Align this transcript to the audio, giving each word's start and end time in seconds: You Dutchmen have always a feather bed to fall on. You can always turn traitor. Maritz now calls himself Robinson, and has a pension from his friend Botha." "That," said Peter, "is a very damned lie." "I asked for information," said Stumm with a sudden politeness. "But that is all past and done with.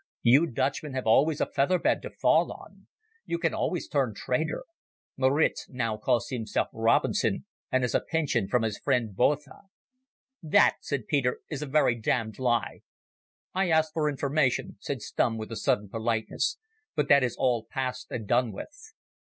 You 0.23 0.47
Dutchmen 0.47 0.95
have 0.95 1.05
always 1.05 1.39
a 1.39 1.45
feather 1.45 1.77
bed 1.77 2.01
to 2.01 2.09
fall 2.09 2.51
on. 2.51 2.87
You 3.27 3.37
can 3.37 3.53
always 3.53 3.87
turn 3.87 4.15
traitor. 4.15 4.63
Maritz 5.15 5.67
now 5.69 5.95
calls 5.97 6.29
himself 6.29 6.69
Robinson, 6.73 7.45
and 7.71 7.83
has 7.83 7.93
a 7.93 8.01
pension 8.01 8.47
from 8.47 8.63
his 8.63 8.79
friend 8.79 9.15
Botha." 9.15 9.61
"That," 10.41 10.77
said 10.81 11.05
Peter, 11.07 11.41
"is 11.51 11.61
a 11.61 11.67
very 11.67 11.93
damned 11.93 12.39
lie." 12.39 12.81
"I 13.53 13.69
asked 13.69 13.93
for 13.93 14.09
information," 14.09 14.77
said 14.79 15.03
Stumm 15.03 15.37
with 15.37 15.51
a 15.51 15.55
sudden 15.55 15.87
politeness. 15.87 16.57
"But 16.95 17.07
that 17.09 17.23
is 17.23 17.35
all 17.37 17.67
past 17.69 18.07
and 18.09 18.27
done 18.27 18.51
with. 18.51 18.95